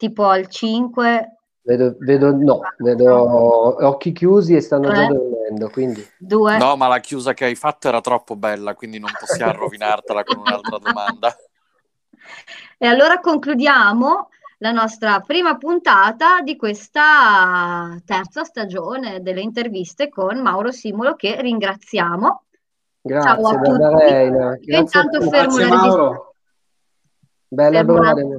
Tipo 0.00 0.24
al 0.24 0.46
5. 0.46 1.36
Vedo, 1.60 1.94
vedo 1.98 2.34
no, 2.34 2.60
vedo 2.78 3.86
occhi 3.86 4.12
chiusi 4.12 4.56
e 4.56 4.62
stanno 4.62 4.90
già 4.90 5.06
dormendo, 5.06 5.68
quindi. 5.68 6.02
Due. 6.16 6.56
No, 6.56 6.74
ma 6.74 6.88
la 6.88 7.00
chiusa 7.00 7.34
che 7.34 7.44
hai 7.44 7.54
fatto 7.54 7.88
era 7.88 8.00
troppo 8.00 8.34
bella, 8.34 8.74
quindi 8.74 8.98
non 8.98 9.10
possiamo 9.18 9.52
rovinartela 9.52 10.24
con 10.24 10.38
un'altra 10.38 10.78
domanda. 10.78 11.36
E 12.78 12.86
allora 12.86 13.20
concludiamo 13.20 14.30
la 14.56 14.72
nostra 14.72 15.20
prima 15.20 15.58
puntata 15.58 16.40
di 16.40 16.56
questa 16.56 17.94
terza 18.06 18.44
stagione 18.44 19.20
delle 19.20 19.42
interviste 19.42 20.08
con 20.08 20.40
Mauro 20.40 20.72
Simulo 20.72 21.14
che 21.14 21.42
ringraziamo. 21.42 22.44
Grazie, 23.02 23.30
Ciao 23.30 23.48
a 23.48 23.60
tutti. 23.60 24.10
Reina. 24.10 24.56
Io 24.60 24.78
intanto 24.78 25.20
fermo 25.20 25.56
Grazie, 25.56 25.68
la 25.68 25.74
Mauro. 25.74 26.34
Bella 27.52 27.78
fermo 27.78 27.94